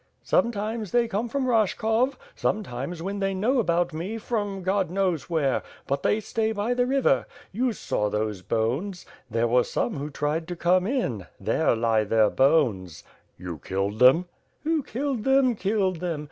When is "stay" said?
6.19-6.51